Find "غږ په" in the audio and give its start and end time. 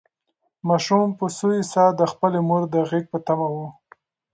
2.89-3.17